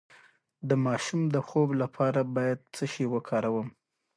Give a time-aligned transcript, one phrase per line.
[0.69, 3.67] د ماشوم د خوب لپاره باید څه شی وکاروم؟